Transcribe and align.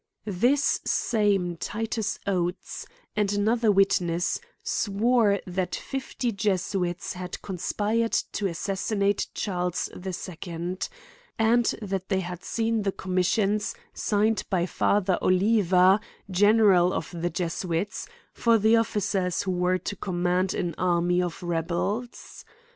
This 0.25 0.81
same 0.83 1.57
Titus 1.57 2.17
Oates, 2.25 2.87
and 3.15 3.31
another 3.31 3.71
witness, 3.71 4.41
swore, 4.63 5.39
that 5.45 5.75
fifty 5.75 6.31
Jesuits 6.31 7.13
had 7.13 7.39
conspired 7.43 8.13
to 8.31 8.47
assassi 8.47 8.97
nate 8.97 9.27
Charles 9.35 9.91
the 9.95 10.11
second; 10.11 10.89
and, 11.37 11.65
that 11.83 12.09
they 12.09 12.21
had 12.21 12.43
seen 12.43 12.81
the 12.81 12.91
commissions, 12.91 13.75
signed 13.93 14.43
by 14.49 14.65
father 14.65 15.19
Oliva, 15.21 15.99
gene: 16.31 16.61
ral 16.63 16.93
of 16.93 17.11
the 17.13 17.29
Jesuits, 17.29 18.07
for 18.33 18.57
the 18.57 18.77
officers 18.77 19.43
who 19.43 19.51
were 19.51 19.77
to 19.77 19.95
command 19.95 20.55
an 20.55 20.73
army 20.79 21.21
of 21.21 21.43
rebels. 21.43 22.43